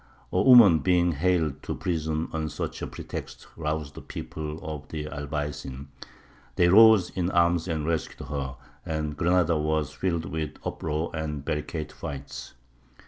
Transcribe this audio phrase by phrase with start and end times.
[0.31, 5.05] A woman being haled to prison on such a pretext roused the people of the
[5.05, 5.89] Albaycin;
[6.55, 11.91] they rose in arms and rescued her, and Granada was filled with uproar and barricade
[11.91, 12.55] fights.